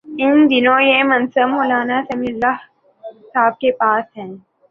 [0.21, 2.61] ان دنوں یہ منصب مو لانا سمیع الحق
[3.33, 4.27] صاحب کے پاس ہے۔